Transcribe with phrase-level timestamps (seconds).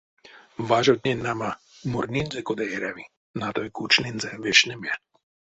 [0.69, 1.49] Важотнень, нама,
[1.91, 3.05] мурнинзе кода эряви,
[3.41, 4.93] натой кучнинзе вешнеме.